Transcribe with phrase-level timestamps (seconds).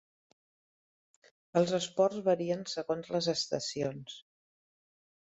[1.61, 4.21] Els esports varien segons les estacions.